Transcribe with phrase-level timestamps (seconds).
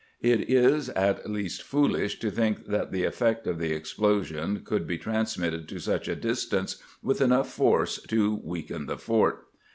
[0.23, 4.87] It is at least foolish to think that the effect of the explo sion could
[4.87, 9.45] be transmitted to such a distance with enough force to weaken the fort.